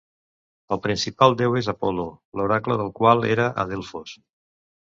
[0.75, 2.07] El principal déu és Apol·lo,
[2.41, 4.19] l'oracle del qual era a Delfos.